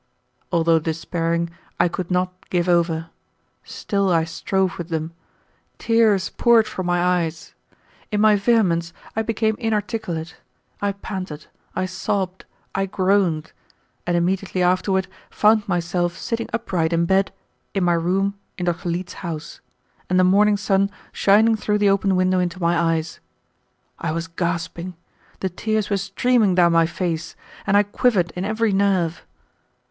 Although 0.51 0.79
despairing, 0.79 1.51
I 1.79 1.87
could 1.87 2.09
not 2.09 2.49
give 2.49 2.67
over. 2.67 3.11
Still 3.63 4.09
I 4.11 4.23
strove 4.23 4.79
with 4.79 4.89
them. 4.89 5.13
Tears 5.77 6.29
poured 6.31 6.65
from 6.65 6.87
my 6.87 6.99
eyes. 7.21 7.53
In 8.11 8.19
my 8.19 8.35
vehemence 8.35 8.93
I 9.15 9.21
became 9.21 9.53
inarticulate. 9.59 10.37
I 10.81 10.93
panted, 10.93 11.45
I 11.75 11.85
sobbed, 11.85 12.45
I 12.73 12.87
groaned, 12.87 13.51
and 14.07 14.17
immediately 14.17 14.63
afterward 14.63 15.07
found 15.29 15.67
myself 15.67 16.17
sitting 16.17 16.49
upright 16.51 16.93
in 16.93 17.05
bed 17.05 17.31
in 17.75 17.83
my 17.83 17.93
room 17.93 18.39
in 18.57 18.65
Dr. 18.65 18.89
Leete's 18.89 19.13
house, 19.21 19.61
and 20.09 20.19
the 20.19 20.23
morning 20.23 20.57
sun 20.57 20.89
shining 21.11 21.55
through 21.55 21.77
the 21.77 21.91
open 21.91 22.15
window 22.15 22.39
into 22.39 22.59
my 22.59 22.75
eyes. 22.95 23.19
I 23.99 24.13
was 24.13 24.25
gasping. 24.27 24.95
The 25.41 25.49
tears 25.49 25.91
were 25.91 25.97
streaming 25.97 26.55
down 26.55 26.71
my 26.71 26.87
face, 26.87 27.35
and 27.67 27.77
I 27.77 27.83
quivered 27.83 28.31
in 28.35 28.43
every 28.45 28.73
nerve. 28.73 29.23